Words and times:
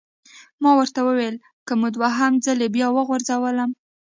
ما 0.61 0.71
ورته 0.79 0.99
وویل: 1.03 1.35
که 1.65 1.73
مو 1.79 1.87
دوهم 1.95 2.33
ځلي 2.45 2.67
بیا 2.75 2.87
وغورځولم! 2.91 3.69